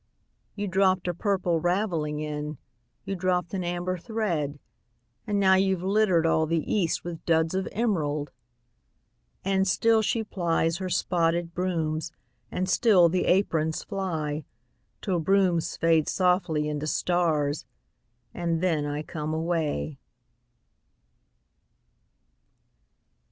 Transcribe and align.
You 0.55 0.67
dropped 0.67 1.07
a 1.07 1.13
purple 1.13 1.59
ravelling 1.61 2.21
in, 2.21 2.57
You 3.05 3.13
dropped 3.13 3.53
an 3.53 3.63
amber 3.63 3.99
thread; 3.99 4.57
And 5.27 5.39
now 5.39 5.53
you 5.53 5.77
've 5.77 5.83
littered 5.83 6.25
all 6.25 6.47
the 6.47 6.73
East 6.73 7.03
With 7.03 7.23
duds 7.23 7.53
of 7.53 7.67
emerald! 7.71 8.31
And 9.45 9.67
still 9.67 10.01
she 10.01 10.23
plies 10.23 10.77
her 10.77 10.89
spotted 10.89 11.53
brooms, 11.53 12.11
And 12.49 12.67
still 12.67 13.09
the 13.09 13.25
aprons 13.25 13.83
fly, 13.83 14.43
Till 15.03 15.19
brooms 15.19 15.77
fade 15.77 16.09
softly 16.09 16.67
into 16.67 16.87
stars 16.87 17.67
And 18.33 18.59
then 18.59 18.87
I 18.87 19.03
come 19.03 19.35
away. 19.35 19.99